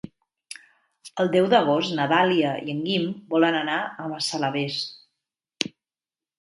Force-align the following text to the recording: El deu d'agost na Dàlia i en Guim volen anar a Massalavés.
El 1.23 1.29
deu 1.35 1.49
d'agost 1.51 1.93
na 1.99 2.07
Dàlia 2.13 2.55
i 2.69 2.75
en 2.75 2.81
Guim 2.89 3.07
volen 3.37 3.61
anar 3.61 3.79
a 3.85 4.09
Massalavés. 4.17 4.81